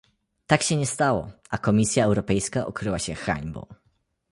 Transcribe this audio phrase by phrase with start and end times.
[0.47, 3.65] Tak się nie stało, a Komisja Europejska okryła się hańbą